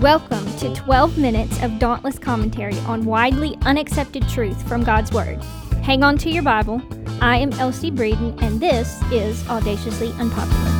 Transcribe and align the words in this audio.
Welcome 0.00 0.46
to 0.56 0.74
12 0.74 1.18
minutes 1.18 1.62
of 1.62 1.78
dauntless 1.78 2.18
commentary 2.18 2.78
on 2.86 3.04
widely 3.04 3.58
unaccepted 3.66 4.26
truth 4.30 4.66
from 4.66 4.82
God's 4.82 5.12
Word. 5.12 5.44
Hang 5.82 6.02
on 6.02 6.16
to 6.16 6.30
your 6.30 6.42
Bible. 6.42 6.80
I 7.20 7.36
am 7.36 7.52
Elsie 7.52 7.90
Breeden, 7.90 8.40
and 8.40 8.58
this 8.58 8.98
is 9.12 9.46
Audaciously 9.46 10.08
Unpopular. 10.12 10.70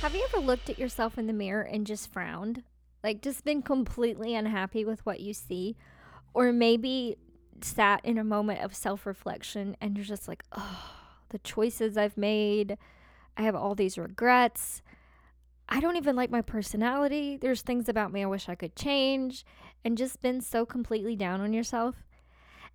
Have 0.00 0.14
you 0.14 0.24
ever 0.32 0.38
looked 0.38 0.70
at 0.70 0.78
yourself 0.78 1.18
in 1.18 1.26
the 1.26 1.32
mirror 1.32 1.62
and 1.62 1.84
just 1.84 2.12
frowned? 2.12 2.62
Like, 3.02 3.22
just 3.22 3.44
been 3.44 3.60
completely 3.60 4.36
unhappy 4.36 4.84
with 4.84 5.04
what 5.04 5.18
you 5.18 5.34
see? 5.34 5.76
Or 6.32 6.52
maybe 6.52 7.16
sat 7.60 8.04
in 8.04 8.18
a 8.18 8.24
moment 8.24 8.60
of 8.60 8.72
self 8.72 9.04
reflection 9.04 9.76
and 9.80 9.96
you're 9.96 10.06
just 10.06 10.28
like, 10.28 10.44
oh, 10.52 10.92
the 11.30 11.38
choices 11.40 11.96
I've 11.96 12.16
made. 12.16 12.78
I 13.36 13.42
have 13.42 13.54
all 13.54 13.74
these 13.74 13.98
regrets. 13.98 14.82
I 15.68 15.80
don't 15.80 15.96
even 15.96 16.16
like 16.16 16.30
my 16.30 16.42
personality. 16.42 17.36
There's 17.36 17.62
things 17.62 17.88
about 17.88 18.12
me 18.12 18.22
I 18.22 18.26
wish 18.26 18.48
I 18.48 18.54
could 18.54 18.74
change, 18.74 19.44
and 19.84 19.96
just 19.96 20.20
been 20.20 20.40
so 20.40 20.66
completely 20.66 21.14
down 21.14 21.40
on 21.40 21.52
yourself. 21.52 21.94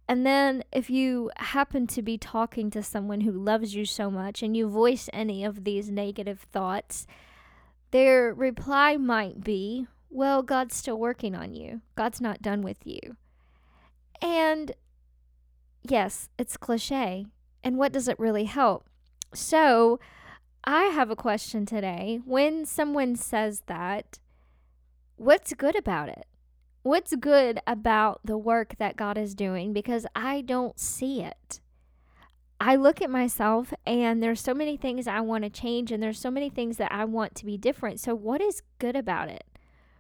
And 0.08 0.26
then, 0.26 0.64
if 0.72 0.90
you 0.90 1.32
happen 1.38 1.88
to 1.88 2.02
be 2.02 2.18
talking 2.18 2.70
to 2.72 2.84
someone 2.84 3.22
who 3.22 3.32
loves 3.32 3.74
you 3.74 3.86
so 3.86 4.12
much 4.12 4.44
and 4.44 4.56
you 4.56 4.68
voice 4.68 5.10
any 5.12 5.44
of 5.44 5.64
these 5.64 5.90
negative 5.90 6.46
thoughts, 6.52 7.08
their 7.92 8.34
reply 8.34 8.98
might 8.98 9.44
be, 9.44 9.88
Well, 10.10 10.44
God's 10.44 10.76
still 10.76 11.00
working 11.00 11.36
on 11.36 11.56
you. 11.56 11.82
God's 11.96 12.22
not 12.22 12.42
done 12.42 12.62
with 12.62 12.86
you. 12.86 13.18
And 14.22 14.74
yes, 15.82 16.30
it's 16.38 16.56
cliche. 16.56 17.26
And 17.64 17.78
what 17.78 17.92
does 17.92 18.08
it 18.08 18.20
really 18.20 18.46
help? 18.46 18.88
So, 19.34 20.00
I 20.68 20.86
have 20.86 21.12
a 21.12 21.16
question 21.16 21.68
today. 21.68 22.20
When 22.26 22.66
someone 22.66 23.16
says 23.16 23.62
that, 23.68 24.18
what's 25.16 25.54
good 25.54 25.76
about 25.76 26.10
it? 26.10 26.26
What's 26.82 27.16
good 27.16 27.60
about 27.68 28.22
the 28.24 28.38
work 28.38 28.76
that 28.80 28.96
God 28.96 29.16
is 29.16 29.36
doing? 29.36 29.74
Because 29.74 30.08
I 30.16 30.42
don't 30.42 30.80
see 30.80 31.22
it. 31.22 31.60
I 32.60 32.76
look 32.78 33.00
at 33.00 33.12
myself 33.12 33.74
and 33.86 34.24
there's 34.24 34.42
so 34.42 34.56
many 34.56 34.76
things 34.76 35.08
I 35.08 35.20
want 35.20 35.44
to 35.44 35.50
change 35.52 35.92
and 35.92 36.02
there's 36.02 36.20
so 36.20 36.32
many 36.32 36.50
things 36.50 36.78
that 36.78 36.92
I 36.92 37.06
want 37.06 37.36
to 37.36 37.46
be 37.46 37.58
different. 37.58 38.00
So, 38.00 38.16
what 38.16 38.42
is 38.42 38.64
good 38.80 38.96
about 38.96 39.30
it? 39.30 39.44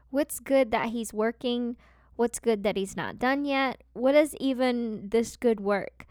What's 0.09 0.39
good 0.39 0.71
that 0.71 0.89
He's 0.89 1.13
working? 1.13 1.75
What's 2.15 2.39
good 2.39 2.63
that 2.63 2.77
He's 2.77 2.95
not 2.95 3.19
done 3.19 3.45
yet? 3.45 3.83
What 3.93 4.15
is 4.15 4.35
even 4.39 5.09
this 5.09 5.35
good 5.35 5.59
work? 5.59 6.07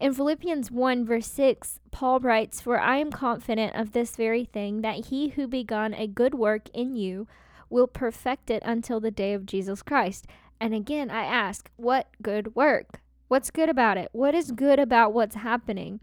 In 0.00 0.14
Philippians 0.14 0.70
1, 0.70 1.04
verse 1.04 1.26
6, 1.26 1.80
Paul 1.90 2.20
writes, 2.20 2.60
For 2.60 2.78
I 2.78 2.98
am 2.98 3.10
confident 3.10 3.74
of 3.74 3.92
this 3.92 4.14
very 4.14 4.44
thing, 4.44 4.80
that 4.82 5.06
he 5.06 5.30
who 5.30 5.48
begun 5.48 5.92
a 5.92 6.06
good 6.06 6.34
work 6.34 6.68
in 6.72 6.94
you 6.94 7.26
will 7.68 7.88
perfect 7.88 8.48
it 8.48 8.62
until 8.64 9.00
the 9.00 9.10
day 9.10 9.34
of 9.34 9.44
Jesus 9.44 9.82
Christ. 9.82 10.26
And 10.60 10.72
again, 10.72 11.10
I 11.10 11.24
ask, 11.24 11.70
what 11.76 12.06
good 12.22 12.54
work? 12.54 13.00
What's 13.26 13.50
good 13.50 13.68
about 13.68 13.98
it? 13.98 14.08
What 14.12 14.36
is 14.36 14.52
good 14.52 14.78
about 14.78 15.12
what's 15.12 15.34
happening? 15.34 15.98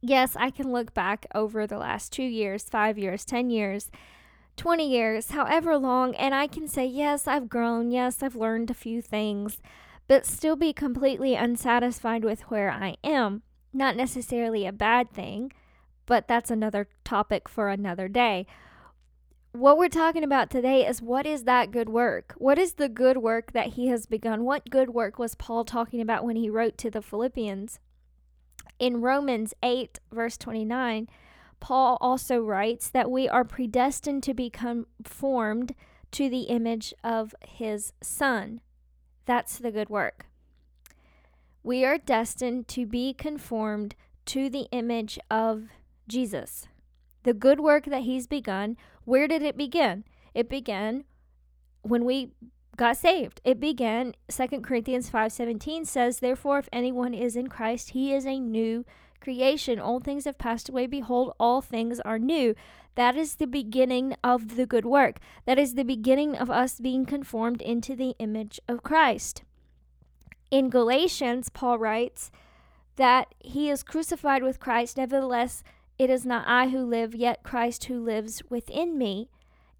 Yes, 0.00 0.34
I 0.34 0.50
can 0.50 0.72
look 0.72 0.94
back 0.94 1.26
over 1.34 1.66
the 1.66 1.78
last 1.78 2.12
two 2.12 2.24
years, 2.24 2.64
five 2.64 2.98
years, 2.98 3.26
10 3.26 3.50
years, 3.50 3.90
20 4.56 4.88
years, 4.88 5.30
however 5.30 5.76
long, 5.76 6.14
and 6.16 6.34
I 6.34 6.46
can 6.46 6.66
say, 6.66 6.86
yes, 6.86 7.28
I've 7.28 7.48
grown. 7.48 7.90
Yes, 7.90 8.22
I've 8.22 8.36
learned 8.36 8.70
a 8.70 8.74
few 8.74 9.02
things 9.02 9.60
but 10.12 10.26
still 10.26 10.56
be 10.56 10.74
completely 10.74 11.34
unsatisfied 11.34 12.22
with 12.22 12.42
where 12.50 12.70
I 12.70 12.98
am. 13.02 13.40
Not 13.72 13.96
necessarily 13.96 14.66
a 14.66 14.70
bad 14.70 15.10
thing, 15.10 15.54
but 16.04 16.28
that's 16.28 16.50
another 16.50 16.90
topic 17.02 17.48
for 17.48 17.70
another 17.70 18.08
day. 18.08 18.46
What 19.52 19.78
we're 19.78 19.88
talking 19.88 20.22
about 20.22 20.50
today 20.50 20.86
is 20.86 21.00
what 21.00 21.24
is 21.24 21.44
that 21.44 21.70
good 21.70 21.88
work? 21.88 22.34
What 22.36 22.58
is 22.58 22.74
the 22.74 22.90
good 22.90 23.16
work 23.16 23.52
that 23.52 23.68
he 23.68 23.88
has 23.88 24.04
begun? 24.04 24.44
What 24.44 24.68
good 24.68 24.90
work 24.90 25.18
was 25.18 25.34
Paul 25.34 25.64
talking 25.64 26.02
about 26.02 26.26
when 26.26 26.36
he 26.36 26.50
wrote 26.50 26.76
to 26.76 26.90
the 26.90 27.00
Philippians? 27.00 27.80
In 28.78 29.00
Romans 29.00 29.54
8, 29.62 29.98
verse 30.12 30.36
29, 30.36 31.08
Paul 31.58 31.96
also 32.02 32.38
writes 32.38 32.90
that 32.90 33.10
we 33.10 33.30
are 33.30 33.44
predestined 33.44 34.24
to 34.24 34.34
become 34.34 34.88
formed 35.04 35.74
to 36.10 36.28
the 36.28 36.42
image 36.42 36.92
of 37.02 37.34
his 37.48 37.94
Son. 38.02 38.60
That's 39.26 39.58
the 39.58 39.70
good 39.70 39.88
work. 39.88 40.26
We 41.62 41.84
are 41.84 41.98
destined 41.98 42.66
to 42.68 42.86
be 42.86 43.14
conformed 43.14 43.94
to 44.26 44.48
the 44.48 44.66
image 44.72 45.18
of 45.30 45.68
Jesus. 46.08 46.66
The 47.22 47.34
good 47.34 47.60
work 47.60 47.84
that 47.84 48.02
he's 48.02 48.26
begun, 48.26 48.76
where 49.04 49.28
did 49.28 49.42
it 49.42 49.56
begin? 49.56 50.04
It 50.34 50.48
began 50.48 51.04
when 51.82 52.04
we 52.04 52.32
got 52.76 52.96
saved. 52.96 53.40
It 53.44 53.60
began 53.60 54.14
2 54.28 54.62
Corinthians 54.62 55.08
5:17 55.08 55.84
says, 55.84 56.18
"Therefore 56.18 56.58
if 56.58 56.68
anyone 56.72 57.14
is 57.14 57.36
in 57.36 57.48
Christ, 57.48 57.90
he 57.90 58.12
is 58.12 58.26
a 58.26 58.40
new 58.40 58.84
creation. 59.22 59.78
Old 59.78 60.04
things 60.04 60.26
have 60.26 60.36
passed 60.36 60.68
away; 60.68 60.86
behold, 60.86 61.32
all 61.40 61.62
things 61.62 62.00
are 62.00 62.18
new." 62.18 62.54
That 62.94 63.16
is 63.16 63.36
the 63.36 63.46
beginning 63.46 64.14
of 64.22 64.56
the 64.56 64.66
good 64.66 64.84
work. 64.84 65.18
That 65.46 65.58
is 65.58 65.74
the 65.74 65.84
beginning 65.84 66.36
of 66.36 66.50
us 66.50 66.78
being 66.78 67.06
conformed 67.06 67.62
into 67.62 67.96
the 67.96 68.14
image 68.18 68.60
of 68.68 68.82
Christ. 68.82 69.44
In 70.50 70.68
Galatians, 70.68 71.48
Paul 71.48 71.78
writes 71.78 72.30
that 72.96 73.34
he 73.40 73.70
is 73.70 73.82
crucified 73.82 74.42
with 74.42 74.60
Christ, 74.60 74.98
nevertheless, 74.98 75.62
it 75.98 76.10
is 76.10 76.26
not 76.26 76.46
I 76.46 76.68
who 76.68 76.84
live, 76.84 77.14
yet 77.14 77.42
Christ 77.42 77.84
who 77.84 77.98
lives 77.98 78.42
within 78.50 78.98
me. 78.98 79.30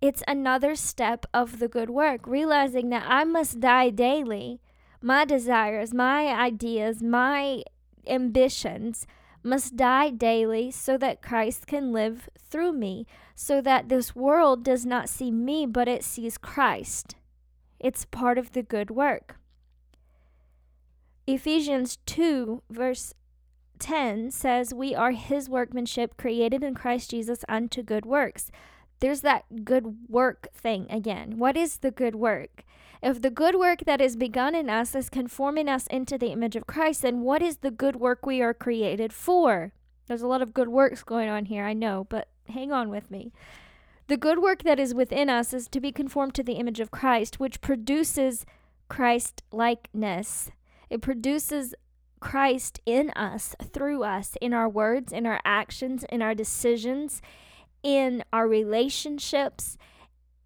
It's 0.01 0.23
another 0.27 0.75
step 0.75 1.27
of 1.35 1.59
the 1.59 1.69
good 1.69 1.91
work, 1.91 2.27
realizing 2.27 2.89
that 2.89 3.05
I 3.07 3.25
must 3.25 3.61
die 3.61 3.91
daily. 3.91 4.61
My 5.03 5.25
desires, 5.25 5.93
my 5.93 6.29
ideas, 6.29 7.03
my 7.03 7.65
ambitions 8.07 9.07
must 9.43 9.77
die 9.77 10.11
daily 10.11 10.71
so 10.71 10.97
that 10.99 11.23
Christ 11.23 11.67
can 11.67 11.93
live 11.93 12.29
through 12.39 12.73
me, 12.73 13.07
so 13.35 13.61
that 13.61 13.89
this 13.89 14.15
world 14.15 14.65
does 14.65 14.87
not 14.87 15.09
see 15.09 15.31
me, 15.31 15.67
but 15.67 15.89
it 15.89 16.05
sees 16.05 16.39
Christ. 16.39 17.17
It's 17.81 18.05
part 18.05 18.39
of 18.39 18.53
the 18.53 18.63
good 18.63 18.91
work. 18.91 19.37
Ephesians 21.27 21.99
2, 22.07 22.63
verse 22.71 23.15
10 23.79 24.31
says, 24.31 24.73
We 24.73 24.95
are 24.95 25.11
his 25.11 25.49
workmanship 25.49 26.17
created 26.17 26.63
in 26.63 26.75
Christ 26.75 27.11
Jesus 27.11 27.45
unto 27.49 27.83
good 27.83 28.07
works. 28.07 28.51
There's 29.01 29.23
that 29.23 29.65
good 29.65 30.09
work 30.09 30.49
thing 30.55 30.87
again. 30.89 31.39
What 31.39 31.57
is 31.57 31.79
the 31.79 31.91
good 31.91 32.15
work? 32.15 32.65
If 33.03 33.21
the 33.21 33.31
good 33.31 33.57
work 33.57 33.81
that 33.85 34.01
is 34.01 34.15
begun 34.15 34.55
in 34.55 34.71
us 34.71 34.95
is 34.95 35.09
conforming 35.09 35.69
us 35.69 35.89
into 35.89 36.17
the 36.17 36.31
image 36.31 36.55
of 36.55 36.69
Christ, 36.69 37.03
then 37.03 37.23
what 37.23 37.43
is 37.43 37.57
the 37.57 37.73
good 37.73 37.97
work 37.97 38.25
we 38.25 38.41
are 38.41 38.55
created 38.55 39.13
for? 39.13 39.73
There's 40.07 40.23
a 40.23 40.29
lot 40.29 40.41
of 40.41 40.55
good 40.55 40.69
works 40.69 41.03
going 41.03 41.29
on 41.29 41.47
here, 41.47 41.65
I 41.65 41.73
know, 41.73 42.07
but 42.09 42.29
hang 42.49 42.71
on 42.71 42.91
with 42.91 43.11
me. 43.11 43.33
The 44.07 44.17
good 44.17 44.39
work 44.39 44.63
that 44.63 44.79
is 44.79 44.95
within 44.95 45.29
us 45.29 45.53
is 45.53 45.69
to 45.69 45.81
be 45.81 45.91
conformed 45.91 46.35
to 46.35 46.45
the 46.45 46.55
image 46.55 46.79
of 46.79 46.93
Christ, 46.93 47.41
which 47.41 47.61
produces 47.61 48.47
Christ 48.89 49.43
likeness. 49.51 50.53
It 50.89 51.03
produces 51.03 51.75
Christ 52.21 52.81
in 52.87 53.11
us, 53.11 53.57
through 53.73 54.05
us, 54.05 54.37
in 54.41 54.55
our 54.55 54.69
words, 54.69 55.13
in 55.13 55.27
our 55.27 55.41
actions, 55.45 56.05
in 56.09 56.23
our 56.23 56.37
decisions, 56.37 57.21
in 57.83 58.23
our 58.33 58.47
relationships. 58.47 59.77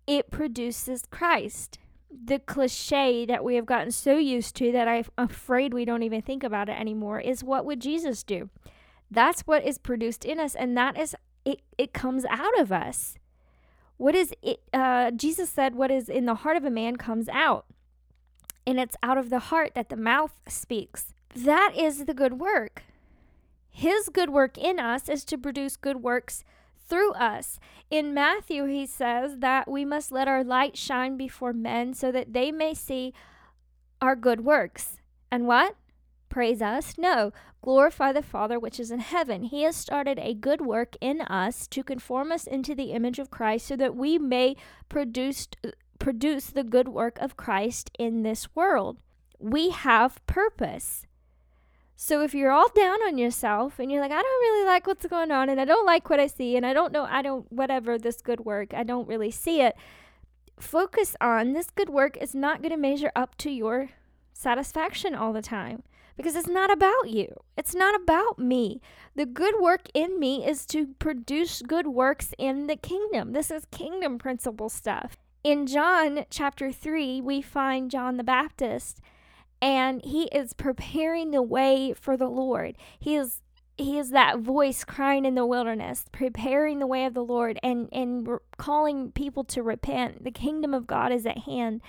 It 0.06 0.30
produces 0.30 1.02
Christ 1.10 1.78
the 2.10 2.38
cliche 2.38 3.26
that 3.26 3.44
we 3.44 3.56
have 3.56 3.66
gotten 3.66 3.90
so 3.90 4.16
used 4.16 4.56
to 4.56 4.72
that 4.72 4.88
I'm 4.88 5.04
afraid 5.18 5.74
we 5.74 5.84
don't 5.84 6.02
even 6.02 6.22
think 6.22 6.42
about 6.42 6.68
it 6.68 6.78
anymore 6.78 7.20
is 7.20 7.44
what 7.44 7.64
would 7.64 7.80
Jesus 7.80 8.22
do? 8.22 8.48
That's 9.10 9.42
what 9.42 9.64
is 9.64 9.78
produced 9.78 10.24
in 10.24 10.40
us, 10.40 10.54
and 10.54 10.76
that 10.76 10.98
is 10.98 11.14
it, 11.44 11.62
it 11.78 11.92
comes 11.92 12.24
out 12.28 12.58
of 12.58 12.72
us. 12.72 13.16
What 13.96 14.14
is 14.14 14.34
it? 14.42 14.60
Uh, 14.72 15.10
Jesus 15.10 15.48
said, 15.48 15.74
What 15.74 15.90
is 15.90 16.08
in 16.08 16.26
the 16.26 16.34
heart 16.34 16.56
of 16.56 16.64
a 16.64 16.70
man 16.70 16.96
comes 16.96 17.28
out. 17.28 17.66
And 18.66 18.80
it's 18.80 18.96
out 19.02 19.16
of 19.16 19.30
the 19.30 19.38
heart 19.38 19.72
that 19.76 19.90
the 19.90 19.96
mouth 19.96 20.32
speaks. 20.48 21.14
That 21.34 21.72
is 21.76 22.04
the 22.04 22.14
good 22.14 22.40
work. 22.40 22.82
His 23.70 24.08
good 24.08 24.30
work 24.30 24.58
in 24.58 24.80
us 24.80 25.08
is 25.08 25.24
to 25.26 25.38
produce 25.38 25.76
good 25.76 26.02
works 26.02 26.42
through 26.88 27.12
us. 27.12 27.58
In 27.90 28.14
Matthew, 28.14 28.66
he 28.66 28.86
says 28.86 29.38
that 29.38 29.70
we 29.70 29.84
must 29.84 30.12
let 30.12 30.28
our 30.28 30.44
light 30.44 30.76
shine 30.76 31.16
before 31.16 31.52
men 31.52 31.94
so 31.94 32.10
that 32.12 32.32
they 32.32 32.50
may 32.50 32.74
see 32.74 33.12
our 34.00 34.16
good 34.16 34.44
works. 34.44 34.96
And 35.30 35.46
what? 35.46 35.76
Praise 36.28 36.60
us? 36.60 36.98
No. 36.98 37.32
Glorify 37.62 38.12
the 38.12 38.22
Father 38.22 38.58
which 38.58 38.78
is 38.78 38.90
in 38.90 39.00
heaven. 39.00 39.44
He 39.44 39.62
has 39.62 39.74
started 39.74 40.18
a 40.18 40.34
good 40.34 40.60
work 40.60 40.96
in 41.00 41.22
us 41.22 41.66
to 41.68 41.82
conform 41.82 42.30
us 42.30 42.46
into 42.46 42.74
the 42.74 42.92
image 42.92 43.18
of 43.18 43.30
Christ 43.30 43.66
so 43.66 43.76
that 43.76 43.96
we 43.96 44.18
may 44.18 44.56
produce 44.88 45.48
produce 45.98 46.46
the 46.50 46.62
good 46.62 46.88
work 46.88 47.18
of 47.18 47.36
Christ 47.36 47.90
in 47.98 48.22
this 48.22 48.54
world. 48.54 48.98
We 49.38 49.70
have 49.70 50.24
purpose. 50.26 51.06
So 51.98 52.22
if 52.22 52.34
you're 52.34 52.52
all 52.52 52.68
down 52.74 53.02
on 53.06 53.16
yourself 53.16 53.78
and 53.78 53.90
you're 53.90 54.02
like, 54.02 54.12
I 54.12 54.20
don't 54.20 54.24
really 54.42 54.66
like 54.66 54.86
what's 54.86 55.06
going 55.06 55.30
on 55.30 55.48
and 55.48 55.58
I 55.58 55.64
don't 55.64 55.86
like 55.86 56.10
what 56.10 56.20
I 56.20 56.26
see 56.26 56.54
and 56.54 56.66
I 56.66 56.74
don't 56.74 56.92
know, 56.92 57.06
I 57.08 57.22
don't, 57.22 57.50
whatever, 57.50 57.98
this 57.98 58.20
good 58.20 58.40
work, 58.40 58.74
I 58.74 58.82
don't 58.82 59.08
really 59.08 59.30
see 59.30 59.62
it, 59.62 59.74
focus 60.60 61.16
on 61.22 61.54
this 61.54 61.70
good 61.70 61.88
work 61.88 62.18
is 62.18 62.34
not 62.34 62.60
going 62.60 62.72
to 62.72 62.76
measure 62.76 63.10
up 63.16 63.34
to 63.38 63.50
your 63.50 63.90
satisfaction 64.34 65.14
all 65.14 65.32
the 65.32 65.40
time 65.40 65.82
because 66.18 66.36
it's 66.36 66.48
not 66.48 66.70
about 66.70 67.08
you. 67.08 67.34
It's 67.56 67.74
not 67.74 67.94
about 67.94 68.38
me. 68.38 68.82
The 69.14 69.26
good 69.26 69.54
work 69.58 69.88
in 69.94 70.20
me 70.20 70.46
is 70.46 70.66
to 70.66 70.88
produce 70.98 71.62
good 71.62 71.86
works 71.86 72.34
in 72.36 72.66
the 72.66 72.76
kingdom. 72.76 73.32
This 73.32 73.50
is 73.50 73.64
kingdom 73.70 74.18
principle 74.18 74.68
stuff. 74.68 75.16
In 75.42 75.66
John 75.66 76.26
chapter 76.28 76.72
3, 76.72 77.22
we 77.22 77.40
find 77.40 77.90
John 77.90 78.18
the 78.18 78.24
Baptist 78.24 79.00
and 79.60 80.02
he 80.04 80.24
is 80.24 80.52
preparing 80.52 81.30
the 81.30 81.42
way 81.42 81.94
for 81.94 82.16
the 82.16 82.28
Lord. 82.28 82.76
He 82.98 83.16
is 83.16 83.42
he 83.78 83.98
is 83.98 84.10
that 84.10 84.38
voice 84.38 84.84
crying 84.84 85.26
in 85.26 85.34
the 85.34 85.44
wilderness, 85.44 86.06
preparing 86.10 86.78
the 86.78 86.86
way 86.86 87.04
of 87.04 87.14
the 87.14 87.24
Lord 87.24 87.58
and 87.62 87.88
and 87.92 88.26
calling 88.56 89.12
people 89.12 89.44
to 89.44 89.62
repent. 89.62 90.24
The 90.24 90.30
kingdom 90.30 90.72
of 90.72 90.86
God 90.86 91.12
is 91.12 91.26
at 91.26 91.38
hand. 91.38 91.82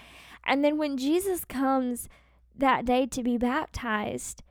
And 0.46 0.64
then 0.64 0.78
when 0.78 0.98
Jesus 0.98 1.46
comes 1.46 2.10
that 2.56 2.86
day 2.86 3.06
to 3.08 3.24
be 3.24 3.38
baptized, 3.38 4.44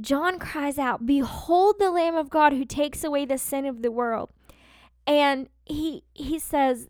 John 0.00 0.38
cries 0.38 0.78
out, 0.78 1.06
"Behold 1.06 1.76
the 1.78 1.90
Lamb 1.90 2.14
of 2.14 2.30
God 2.30 2.52
who 2.52 2.64
takes 2.64 3.02
away 3.02 3.24
the 3.24 3.38
sin 3.38 3.66
of 3.66 3.82
the 3.82 3.90
world." 3.90 4.30
And 5.06 5.48
he 5.64 6.04
he 6.14 6.38
says 6.38 6.88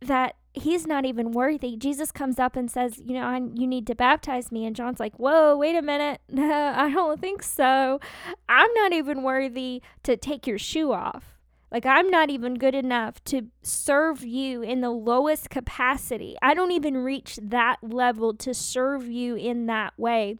that 0.00 0.36
he's 0.52 0.86
not 0.86 1.04
even 1.04 1.32
worthy. 1.32 1.76
Jesus 1.76 2.12
comes 2.12 2.38
up 2.38 2.56
and 2.56 2.70
says, 2.70 2.98
You 2.98 3.14
know, 3.14 3.26
I, 3.26 3.40
you 3.54 3.66
need 3.66 3.86
to 3.88 3.94
baptize 3.94 4.52
me. 4.52 4.66
And 4.66 4.76
John's 4.76 5.00
like, 5.00 5.18
Whoa, 5.18 5.56
wait 5.56 5.76
a 5.76 5.82
minute. 5.82 6.20
I 6.36 6.90
don't 6.90 7.20
think 7.20 7.42
so. 7.42 8.00
I'm 8.48 8.72
not 8.74 8.92
even 8.92 9.22
worthy 9.22 9.82
to 10.02 10.16
take 10.16 10.46
your 10.46 10.58
shoe 10.58 10.92
off. 10.92 11.34
Like, 11.70 11.84
I'm 11.84 12.08
not 12.08 12.30
even 12.30 12.54
good 12.54 12.74
enough 12.74 13.22
to 13.24 13.48
serve 13.62 14.24
you 14.24 14.62
in 14.62 14.80
the 14.80 14.90
lowest 14.90 15.50
capacity. 15.50 16.34
I 16.40 16.54
don't 16.54 16.72
even 16.72 16.96
reach 16.96 17.38
that 17.42 17.76
level 17.82 18.32
to 18.34 18.54
serve 18.54 19.06
you 19.06 19.34
in 19.34 19.66
that 19.66 19.92
way. 19.98 20.38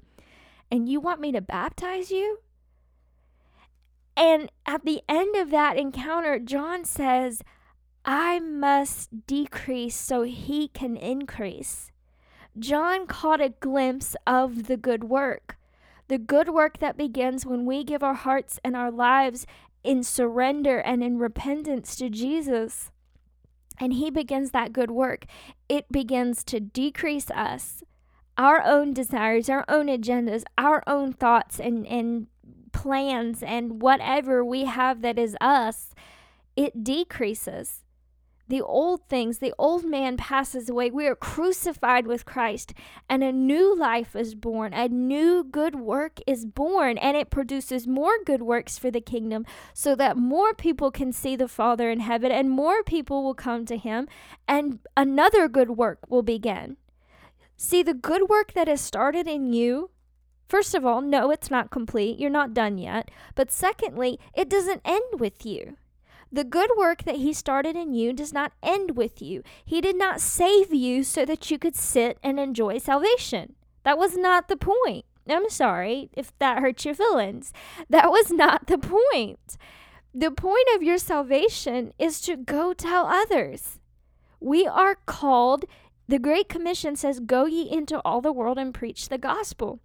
And 0.71 0.89
you 0.89 1.01
want 1.01 1.21
me 1.21 1.33
to 1.33 1.43
baptize 1.43 2.11
you? 2.11 2.39
And 4.17 4.51
at 4.65 4.85
the 4.85 5.03
end 5.09 5.37
of 5.37 5.51
that 5.51 5.77
encounter, 5.77 6.39
John 6.39 6.85
says, 6.85 7.43
I 8.05 8.41
must 8.41 9.27
decrease 9.27 9.97
so 9.97 10.23
he 10.23 10.69
can 10.69 10.97
increase. 10.97 11.91
John 12.59 13.07
caught 13.07 13.41
a 13.41 13.51
glimpse 13.61 14.17
of 14.27 14.67
the 14.67 14.77
good 14.77 15.05
work, 15.05 15.57
the 16.09 16.19
good 16.19 16.49
work 16.49 16.79
that 16.79 16.97
begins 16.97 17.45
when 17.45 17.67
we 17.67 17.85
give 17.85 18.03
our 18.03 18.15
hearts 18.15 18.59
and 18.65 18.75
our 18.75 18.91
lives 18.91 19.47
in 19.85 20.03
surrender 20.03 20.79
and 20.79 21.03
in 21.03 21.19
repentance 21.19 21.95
to 21.97 22.09
Jesus. 22.09 22.91
And 23.79 23.93
he 23.93 24.11
begins 24.11 24.51
that 24.51 24.73
good 24.73 24.91
work. 24.91 25.27
It 25.69 25.91
begins 25.93 26.43
to 26.45 26.59
decrease 26.59 27.31
us, 27.31 27.85
our 28.37 28.63
own 28.65 28.93
desires, 28.93 29.49
our 29.49 29.65
own 29.69 29.87
agendas, 29.87 30.43
our 30.57 30.83
own 30.87 31.13
thoughts 31.13 31.61
and, 31.61 31.87
and 31.87 32.27
plans, 32.73 33.43
and 33.43 33.81
whatever 33.81 34.45
we 34.45 34.65
have 34.65 35.03
that 35.03 35.19
is 35.19 35.37
us. 35.41 35.95
It 36.57 36.83
decreases 36.83 37.85
the 38.49 38.63
old 38.63 39.07
things, 39.09 39.39
the 39.39 39.55
old 39.59 39.85
man 39.85 40.17
passes 40.17 40.69
away. 40.69 40.91
We 40.91 41.07
are 41.07 41.15
crucified 41.15 42.07
with 42.07 42.25
Christ, 42.25 42.73
and 43.09 43.23
a 43.23 43.31
new 43.31 43.77
life 43.77 44.17
is 44.17 44.35
born. 44.35 44.73
A 44.73 44.89
new 44.89 45.45
good 45.45 45.75
work 45.75 46.21
is 46.27 46.47
born, 46.47 46.97
and 46.99 47.17
it 47.17 47.31
produces 47.31 47.87
more 47.87 48.15
good 48.25 48.43
works 48.43 48.79
for 48.79 48.91
the 48.91 49.01
kingdom 49.01 49.45
so 49.75 49.95
that 49.97 50.17
more 50.17 50.55
people 50.55 50.91
can 50.91 51.13
see 51.13 51.37
the 51.37 51.49
Father 51.49 51.91
in 51.91 52.01
heaven 52.01 52.33
and 52.33 52.51
more 52.51 52.83
people 52.83 53.23
will 53.23 53.35
come 53.35 53.67
to 53.67 53.77
him, 53.77 54.09
and 54.47 54.79
another 54.97 55.49
good 55.49 55.71
work 55.71 55.99
will 56.09 56.23
begin. 56.23 56.79
See, 57.57 57.83
the 57.83 57.95
good 57.95 58.29
work 58.29 58.53
that 58.55 58.69
has 58.69 58.81
started 58.81 59.27
in 59.27 59.53
you. 59.53 59.91
First 60.49 60.75
of 60.75 60.87
all, 60.87 61.03
no, 61.03 61.31
it's 61.31 61.51
not 61.51 61.71
complete. 61.71 62.19
You're 62.19 62.31
not 62.31 62.55
done 62.55 62.79
yet. 62.79 63.11
But 63.35 63.51
secondly, 63.51 64.19
it 64.33 64.49
doesn't 64.49 64.81
end 64.85 65.21
with 65.21 65.45
you. 65.45 65.77
The 66.31 66.45
good 66.45 66.71
work 66.77 67.05
that 67.05 67.17
He 67.17 67.33
started 67.33 67.77
in 67.77 67.95
you 67.95 68.13
does 68.13 68.33
not 68.33 68.53
end 68.63 68.97
with 68.97 69.23
you. 69.23 69.43
He 69.65 69.81
did 69.81 69.97
not 69.97 70.21
save 70.21 70.73
you 70.73 71.03
so 71.05 71.25
that 71.25 71.51
you 71.51 71.59
could 71.59 71.77
sit 71.77 72.19
and 72.23 72.39
enjoy 72.39 72.79
salvation. 72.79 73.55
That 73.85 73.99
was 73.99 74.17
not 74.17 74.49
the 74.49 74.57
point. 74.57 75.05
I'm 75.29 75.51
sorry 75.51 76.11
if 76.15 76.37
that 76.39 76.61
hurts 76.61 76.85
your 76.85 76.95
feelings. 76.95 77.53
That 77.91 78.11
was 78.11 78.31
not 78.31 78.67
the 78.67 78.79
point. 78.79 79.57
The 80.15 80.31
point 80.31 80.69
of 80.75 80.83
your 80.83 80.99
salvation 80.99 81.93
is 81.99 82.21
to 82.23 82.37
go 82.37 82.73
tell 82.73 83.07
others. 83.07 83.79
We 84.41 84.67
are 84.67 84.97
called, 85.07 85.65
the 86.07 86.19
Great 86.19 86.49
Commission 86.49 86.97
says, 86.97 87.21
Go 87.21 87.47
ye 87.47 87.71
into 87.71 88.01
all 88.01 88.21
the 88.21 88.33
world 88.33 88.59
and 88.59 88.73
preach 88.73 89.09
the 89.09 89.19
gospel. 89.19 89.81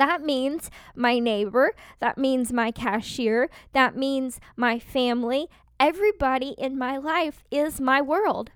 That 0.00 0.22
means 0.22 0.70
my 0.96 1.18
neighbor, 1.18 1.74
that 1.98 2.16
means 2.16 2.54
my 2.54 2.70
cashier, 2.70 3.50
that 3.74 3.94
means 3.94 4.40
my 4.56 4.78
family. 4.78 5.50
Everybody 5.78 6.54
in 6.56 6.78
my 6.78 6.96
life 6.96 7.44
is 7.50 7.82
my 7.82 8.00
world. 8.00 8.50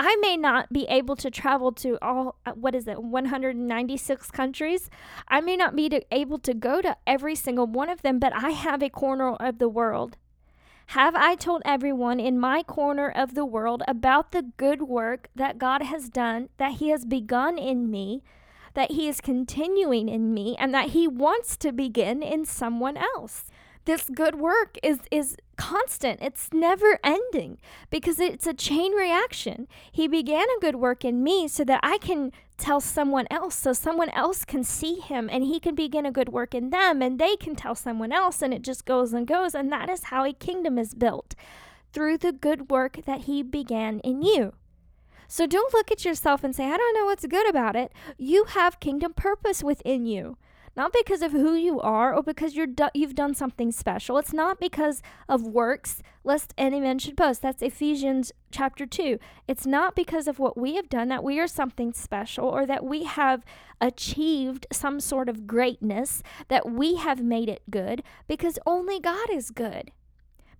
I 0.00 0.16
may 0.16 0.36
not 0.36 0.72
be 0.72 0.84
able 0.88 1.14
to 1.14 1.30
travel 1.30 1.70
to 1.74 1.96
all, 2.02 2.40
uh, 2.44 2.54
what 2.54 2.74
is 2.74 2.88
it, 2.88 3.00
196 3.00 4.32
countries. 4.32 4.90
I 5.28 5.40
may 5.40 5.56
not 5.56 5.76
be 5.76 5.88
to, 5.90 6.02
able 6.10 6.40
to 6.40 6.54
go 6.54 6.82
to 6.82 6.96
every 7.06 7.36
single 7.36 7.68
one 7.68 7.88
of 7.88 8.02
them, 8.02 8.18
but 8.18 8.32
I 8.32 8.50
have 8.50 8.82
a 8.82 8.90
corner 8.90 9.34
of 9.34 9.60
the 9.60 9.68
world. 9.68 10.16
Have 10.88 11.14
I 11.14 11.36
told 11.36 11.62
everyone 11.64 12.18
in 12.18 12.40
my 12.40 12.64
corner 12.64 13.08
of 13.08 13.36
the 13.36 13.46
world 13.46 13.84
about 13.86 14.32
the 14.32 14.50
good 14.56 14.82
work 14.82 15.28
that 15.36 15.58
God 15.58 15.82
has 15.82 16.08
done, 16.08 16.48
that 16.56 16.78
He 16.80 16.88
has 16.88 17.04
begun 17.04 17.58
in 17.58 17.92
me, 17.92 18.24
that 18.78 18.92
He 18.92 19.08
is 19.08 19.20
continuing 19.20 20.08
in 20.08 20.32
me 20.32 20.54
and 20.56 20.72
that 20.72 20.90
He 20.90 21.08
wants 21.08 21.56
to 21.56 21.72
begin 21.72 22.22
in 22.22 22.44
someone 22.44 22.96
else. 22.96 23.46
This 23.86 24.08
good 24.08 24.36
work 24.36 24.76
is, 24.82 25.00
is 25.10 25.36
constant. 25.56 26.20
It's 26.22 26.50
never 26.52 27.00
ending 27.02 27.58
because 27.90 28.20
it's 28.20 28.46
a 28.46 28.54
chain 28.54 28.92
reaction. 28.92 29.66
He 29.90 30.06
began 30.06 30.44
a 30.44 30.60
good 30.60 30.76
work 30.76 31.04
in 31.04 31.24
me 31.24 31.48
so 31.48 31.64
that 31.64 31.80
I 31.82 31.98
can 31.98 32.30
tell 32.56 32.80
someone 32.80 33.26
else, 33.32 33.56
so 33.56 33.72
someone 33.72 34.10
else 34.10 34.44
can 34.44 34.62
see 34.62 35.00
him 35.00 35.28
and 35.32 35.42
he 35.42 35.58
can 35.58 35.74
begin 35.74 36.06
a 36.06 36.12
good 36.12 36.28
work 36.28 36.54
in 36.54 36.70
them 36.70 37.02
and 37.02 37.18
they 37.18 37.34
can 37.34 37.56
tell 37.56 37.74
someone 37.74 38.12
else 38.12 38.42
and 38.42 38.54
it 38.54 38.62
just 38.62 38.84
goes 38.84 39.12
and 39.12 39.26
goes. 39.26 39.56
And 39.56 39.72
that 39.72 39.88
is 39.88 40.04
how 40.04 40.24
a 40.24 40.32
kingdom 40.32 40.78
is 40.78 40.94
built 40.94 41.34
through 41.92 42.18
the 42.18 42.32
good 42.32 42.70
work 42.70 43.00
that 43.06 43.22
he 43.22 43.42
began 43.42 43.98
in 44.00 44.22
you. 44.22 44.52
So 45.28 45.46
don't 45.46 45.74
look 45.74 45.92
at 45.92 46.06
yourself 46.06 46.42
and 46.42 46.56
say, 46.56 46.64
I 46.64 46.76
don't 46.78 46.94
know 46.94 47.04
what's 47.04 47.26
good 47.26 47.48
about 47.48 47.76
it. 47.76 47.92
You 48.16 48.44
have 48.44 48.80
kingdom 48.80 49.12
purpose 49.12 49.62
within 49.62 50.06
you. 50.06 50.38
Not 50.74 50.92
because 50.92 51.22
of 51.22 51.32
who 51.32 51.54
you 51.54 51.80
are 51.80 52.14
or 52.14 52.22
because 52.22 52.54
you're 52.54 52.66
do- 52.66 52.88
you've 52.94 53.16
done 53.16 53.34
something 53.34 53.72
special. 53.72 54.16
It's 54.16 54.32
not 54.32 54.60
because 54.60 55.02
of 55.28 55.42
works, 55.42 56.02
lest 56.22 56.54
any 56.56 56.80
man 56.80 56.98
should 57.00 57.16
boast. 57.16 57.42
That's 57.42 57.62
Ephesians 57.62 58.32
chapter 58.52 58.86
2. 58.86 59.18
It's 59.48 59.66
not 59.66 59.96
because 59.96 60.28
of 60.28 60.38
what 60.38 60.56
we 60.56 60.76
have 60.76 60.88
done 60.88 61.08
that 61.08 61.24
we 61.24 61.40
are 61.40 61.48
something 61.48 61.92
special 61.92 62.46
or 62.46 62.64
that 62.64 62.84
we 62.84 63.04
have 63.04 63.44
achieved 63.80 64.66
some 64.72 65.00
sort 65.00 65.28
of 65.28 65.48
greatness, 65.48 66.22
that 66.46 66.70
we 66.70 66.94
have 66.94 67.20
made 67.22 67.48
it 67.48 67.62
good, 67.68 68.02
because 68.28 68.58
only 68.64 69.00
God 69.00 69.30
is 69.30 69.50
good. 69.50 69.90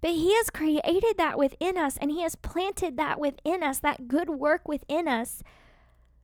But 0.01 0.11
He 0.11 0.35
has 0.35 0.51
created 0.51 1.17
that 1.17 1.39
within 1.39 1.77
us 1.77 1.97
and 2.01 2.11
He 2.11 2.23
has 2.23 2.37
planted 2.37 2.97
that 2.97 3.19
within 3.19 3.63
us, 3.63 3.79
that 3.81 4.09
good 4.09 4.31
work 4.31 4.69
within 4.69 5.09
us, 5.09 5.43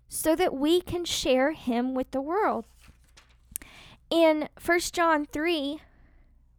so 0.09 0.37
that 0.37 0.55
we 0.55 0.81
can 0.81 1.05
share 1.05 1.53
Him 1.53 1.95
with 1.95 2.11
the 2.11 2.21
world. 2.21 2.67
In 4.11 4.49
1 4.65 4.81
John 4.93 5.27
3, 5.27 5.81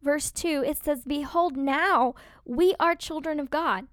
verse 0.01 0.31
2, 0.31 0.63
it 0.65 0.77
says, 0.77 1.03
Behold, 1.05 1.55
now 1.55 2.15
we 2.43 2.75
are 2.79 2.95
children 2.95 3.39
of 3.39 3.49
God. 3.49 3.87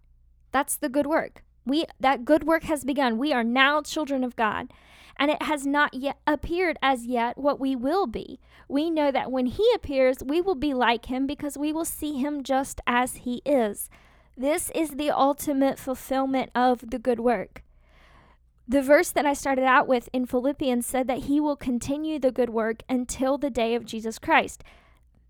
That's 0.50 0.76
the 0.76 0.88
good 0.88 1.06
work. 1.06 1.44
We 1.64 1.87
that 2.00 2.25
good 2.25 2.45
work 2.45 2.64
has 2.64 2.85
begun. 2.85 3.19
We 3.19 3.33
are 3.33 3.45
now 3.45 3.83
children 3.83 4.25
of 4.25 4.37
God 4.37 4.73
and 5.16 5.31
it 5.31 5.42
has 5.42 5.66
not 5.66 5.95
yet 5.95 6.19
appeared 6.26 6.78
as 6.83 7.07
yet 7.07 7.38
what 7.38 7.61
we 7.61 7.76
will 7.76 8.07
be. 8.07 8.40
We 8.69 8.90
know 8.90 9.11
that 9.11 9.31
when 9.31 9.47
he 9.47 9.69
appears, 9.75 10.19
we 10.25 10.40
will 10.40 10.54
be 10.54 10.75
like 10.75 11.07
him 11.07 11.26
because 11.26 11.59
we 11.59 11.73
will 11.73 11.85
see 11.85 12.19
him 12.19 12.42
just 12.42 12.81
as 12.87 13.16
he 13.16 13.42
is. 13.45 13.90
This 14.37 14.71
is 14.75 14.90
the 14.90 15.11
ultimate 15.11 15.78
fulfillment 15.78 16.50
of 16.54 16.90
the 16.90 16.99
good 16.99 17.21
work. 17.21 17.62
The 18.66 18.83
verse 18.83 19.11
that 19.11 19.26
I 19.26 19.35
started 19.35 19.64
out 19.64 19.87
with 19.87 20.09
in 20.12 20.25
Philippians 20.25 20.87
said 20.87 21.07
that 21.09 21.25
he 21.25 21.40
will 21.40 21.57
continue 21.57 22.19
the 22.19 22.33
good 22.33 22.50
work 22.50 22.83
until 22.88 23.37
the 23.37 23.50
day 23.50 23.75
of 23.75 23.85
Jesus 23.85 24.19
Christ. 24.19 24.64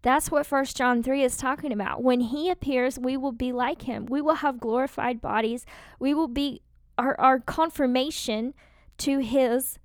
That's 0.02 0.30
what 0.30 0.46
First 0.46 0.76
John 0.76 1.02
3 1.02 1.22
is 1.22 1.36
talking 1.36 1.72
about. 1.72 2.02
When 2.02 2.20
he 2.20 2.50
appears, 2.50 2.98
we 2.98 3.16
will 3.16 3.32
be 3.32 3.52
like 3.52 3.82
him. 3.82 4.06
We 4.06 4.20
will 4.20 4.36
have 4.36 4.60
glorified 4.60 5.20
bodies. 5.20 5.64
We 5.98 6.12
will 6.12 6.28
be 6.28 6.62
our, 6.98 7.18
our 7.20 7.38
confirmation 7.38 8.54
to 8.98 9.18
his 9.18 9.78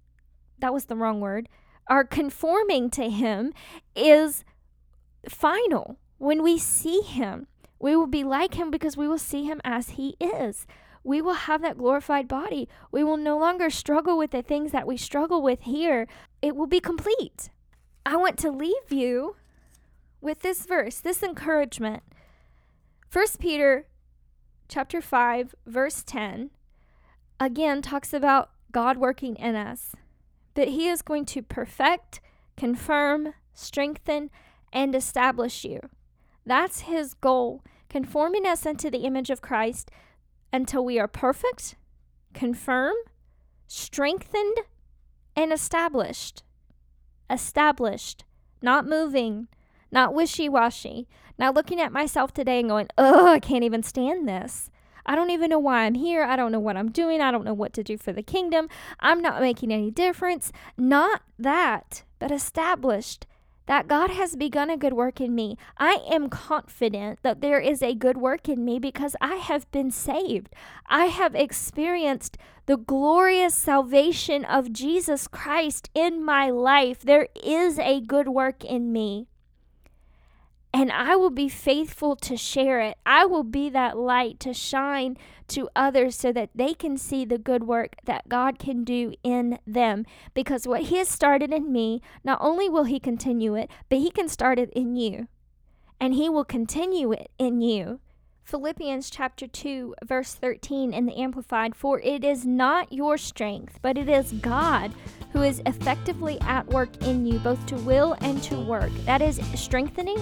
that 0.59 0.74
was 0.74 0.86
the 0.86 0.95
wrong 0.95 1.21
word 1.21 1.47
our 1.89 2.03
conforming 2.03 2.89
to 2.91 3.09
Him 3.09 3.53
is 3.95 4.43
final. 5.27 5.97
When 6.17 6.43
we 6.43 6.57
see 6.57 7.01
Him, 7.01 7.47
we 7.79 7.95
will 7.95 8.07
be 8.07 8.24
like 8.24 8.55
Him 8.55 8.71
because 8.71 8.97
we 8.97 9.07
will 9.07 9.17
see 9.17 9.45
Him 9.45 9.62
as 9.63 9.91
He 9.91 10.15
is. 10.19 10.67
We 11.03 11.21
will 11.21 11.33
have 11.33 11.62
that 11.62 11.77
glorified 11.77 12.27
body. 12.27 12.67
We 12.91 13.03
will 13.03 13.17
no 13.17 13.38
longer 13.38 13.69
struggle 13.69 14.17
with 14.17 14.31
the 14.31 14.41
things 14.41 14.71
that 14.71 14.88
we 14.88 14.97
struggle 14.97 15.41
with 15.41 15.62
here. 15.62 16.07
It 16.41 16.55
will 16.55 16.67
be 16.67 16.79
complete. 16.79 17.50
I 18.05 18.17
want 18.17 18.38
to 18.39 18.51
leave 18.51 18.91
you 18.91 19.36
with 20.21 20.39
this 20.39 20.65
verse, 20.65 21.00
this 21.00 21.24
encouragement. 21.24 22.03
1 23.12 23.25
Peter 23.39 23.88
chapter 24.67 25.00
5 25.01 25.55
verse 25.65 26.03
10 26.03 26.50
again 27.39 27.81
talks 27.81 28.13
about 28.13 28.50
God 28.71 28.97
working 28.97 29.36
in 29.38 29.55
us. 29.55 29.95
That 30.55 30.69
he 30.69 30.88
is 30.88 31.01
going 31.01 31.25
to 31.25 31.41
perfect, 31.41 32.19
confirm, 32.55 33.33
strengthen 33.53 34.29
and 34.74 34.95
establish 34.95 35.63
you. 35.63 35.79
That's 36.45 36.81
his 36.81 37.13
goal, 37.13 37.63
conforming 37.89 38.45
us 38.45 38.65
into 38.65 38.89
the 38.89 39.00
image 39.00 39.29
of 39.29 39.41
Christ 39.41 39.91
until 40.51 40.83
we 40.83 41.00
are 41.00 41.07
perfect, 41.07 41.75
confirmed, 42.33 43.05
strengthened, 43.67 44.57
and 45.36 45.53
established. 45.53 46.43
Established, 47.29 48.24
not 48.62 48.88
moving, 48.88 49.47
not 49.91 50.13
wishy 50.13 50.50
washy, 50.50 51.08
not 51.38 51.56
looking 51.56 51.79
at 51.79 51.91
myself 51.91 52.34
today 52.34 52.60
and 52.60 52.70
going, 52.70 52.88
oh, 52.98 53.27
I 53.27 53.39
can't 53.39 53.63
even 53.63 53.84
stand 53.84 54.27
this. 54.27 54.70
I 55.06 55.15
don't 55.15 55.29
even 55.29 55.50
know 55.50 55.60
why 55.60 55.86
I'm 55.86 55.96
here. 55.96 56.24
I 56.24 56.36
don't 56.36 56.51
know 56.51 56.60
what 56.60 56.75
I'm 56.75 56.91
doing. 56.91 57.22
I 57.22 57.32
don't 57.32 57.46
know 57.46 57.53
what 57.53 57.74
to 57.74 57.84
do 57.84 57.98
for 57.98 58.12
the 58.12 58.24
kingdom. 58.24 58.67
I'm 59.00 59.22
not 59.22 59.41
making 59.41 59.72
any 59.72 59.89
difference. 59.89 60.51
Not 60.77 61.22
that, 61.39 62.03
but 62.20 62.32
established 62.32 63.25
that 63.67 63.88
God 63.88 64.10
has 64.12 64.36
begun 64.36 64.70
a 64.70 64.77
good 64.77 64.94
work 64.94 65.22
in 65.22 65.36
me. 65.36 65.58
I 65.77 66.00
am 66.10 66.29
confident 66.29 67.20
that 67.22 67.41
there 67.41 67.60
is 67.60 67.82
a 67.82 67.94
good 67.94 68.17
work 68.17 68.50
in 68.50 68.65
me 68.65 68.79
because 68.79 69.15
I 69.22 69.36
have 69.36 69.70
been 69.72 69.91
saved. 69.91 70.53
I 70.88 71.06
have 71.06 71.36
experienced 71.36 72.38
the 72.65 72.77
glorious 72.77 73.53
salvation 73.53 74.44
of 74.44 74.74
Jesus 74.74 75.27
Christ 75.27 75.89
in 75.94 76.24
my 76.24 76.50
life. 76.50 77.01
There 77.01 77.27
is 77.44 77.77
a 77.77 78.01
good 78.01 78.29
work 78.29 78.63
in 78.63 78.91
me 78.91 79.27
and 80.77 80.91
I 80.91 81.15
will 81.15 81.31
be 81.31 81.50
faithful 81.50 82.15
to 82.17 82.38
share 82.38 82.79
it. 82.81 82.98
I 83.03 83.25
will 83.25 83.43
be 83.43 83.67
that 83.72 83.98
light 83.98 84.39
to 84.41 84.53
shine 84.53 85.17
to 85.48 85.69
others 85.75 86.15
so 86.15 86.31
that 86.34 86.51
they 86.53 86.75
can 86.75 86.98
see 86.98 87.25
the 87.25 87.39
good 87.39 87.63
work 87.63 87.96
that 88.05 88.29
God 88.29 88.60
can 88.60 88.84
do 88.84 89.13
in 89.24 89.57
them. 89.65 90.05
Because 90.36 90.67
what 90.67 90.84
He 90.84 90.98
has 90.98 91.10
started 91.10 91.51
in 91.51 91.72
me, 91.72 92.03
not 92.24 92.38
only 92.41 92.69
will 92.69 92.84
He 92.84 93.00
continue 93.00 93.55
it, 93.55 93.72
but 93.89 93.98
He 93.98 94.12
can 94.12 94.29
start 94.29 94.60
it 94.60 94.69
in 94.74 94.96
you. 94.96 95.27
And 96.00 96.13
He 96.13 96.29
will 96.29 96.46
continue 96.46 97.12
it 97.12 97.31
in 97.39 97.60
you. 97.60 98.00
Philippians 98.43 99.10
chapter 99.10 99.48
2, 99.48 99.96
verse 100.05 100.36
13 100.36 100.93
in 100.93 101.07
the 101.07 101.17
Amplified 101.19 101.75
For 101.75 102.00
it 102.01 102.24
is 102.24 102.46
not 102.46 102.93
your 102.93 103.17
strength, 103.17 103.79
but 103.81 103.98
it 103.98 104.07
is 104.07 104.31
God 104.31 104.93
who 105.34 105.41
is 105.41 105.60
effectively 105.65 106.39
at 106.41 106.67
work 106.67 107.01
in 107.01 107.25
you, 107.25 107.39
both 107.39 107.65
to 107.65 107.77
will 107.77 108.15
and 108.22 108.43
to 108.43 108.62
work. 108.62 108.91
That 109.05 109.24
is 109.24 109.41
strengthening 109.55 110.19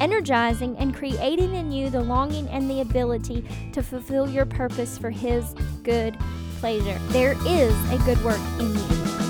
energizing 0.00 0.76
and 0.78 0.94
creating 0.94 1.54
in 1.54 1.72
you 1.72 1.90
the 1.90 2.00
longing 2.00 2.48
and 2.48 2.68
the 2.70 2.80
ability 2.80 3.44
to 3.72 3.82
fulfill 3.82 4.28
your 4.28 4.46
purpose 4.46 4.98
for 4.98 5.10
His 5.10 5.54
good 5.82 6.16
pleasure. 6.58 6.98
There 7.08 7.34
is 7.46 7.92
a 7.92 7.98
good 8.04 8.22
work 8.24 8.40
in 8.58 8.74
you. 8.74 9.25